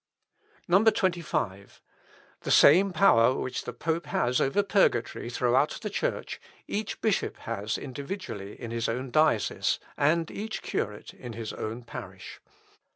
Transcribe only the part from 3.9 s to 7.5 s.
has over purgatory throughout the Church, each bishop